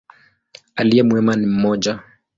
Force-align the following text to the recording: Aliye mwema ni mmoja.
Aliye 0.75 1.03
mwema 1.03 1.35
ni 1.35 1.45
mmoja. 1.45 1.99